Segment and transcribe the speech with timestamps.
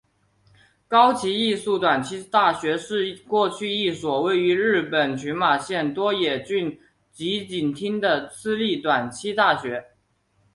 [0.87, 6.81] 高崎艺术短期大学是过去一所位于日本群马县多野郡
[7.11, 9.91] 吉井町的私立短期大学。